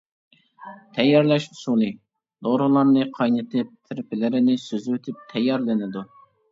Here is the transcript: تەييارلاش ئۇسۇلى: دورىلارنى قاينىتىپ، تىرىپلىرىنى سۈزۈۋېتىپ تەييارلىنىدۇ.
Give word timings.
تەييارلاش 0.97 1.45
ئۇسۇلى: 1.55 1.91
دورىلارنى 2.47 3.07
قاينىتىپ، 3.19 3.73
تىرىپلىرىنى 3.79 4.61
سۈزۈۋېتىپ 4.67 5.27
تەييارلىنىدۇ. 5.35 6.09